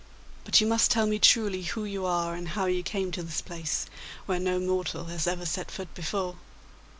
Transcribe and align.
But 0.45 0.59
you 0.59 0.65
must 0.65 0.89
tell 0.89 1.05
me 1.05 1.19
truly 1.19 1.61
who 1.61 1.83
you 1.85 2.07
are 2.07 2.33
and 2.33 2.47
how 2.49 2.65
you 2.65 2.81
came 2.81 3.11
to 3.11 3.21
this 3.21 3.39
place, 3.39 3.85
where 4.25 4.39
no 4.39 4.57
mortal 4.59 5.05
has 5.05 5.27
ever 5.27 5.45
set 5.45 5.69
foot 5.69 5.93
before. 5.93 6.37